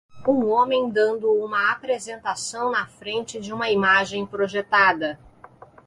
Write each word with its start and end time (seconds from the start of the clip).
Um 0.27 0.45
homem 0.47 0.89
dando 0.89 1.31
uma 1.31 1.71
apresentação 1.71 2.71
na 2.71 2.87
frente 2.87 3.39
de 3.39 3.53
uma 3.53 3.69
imagem 3.69 4.25
projetada 4.25 5.19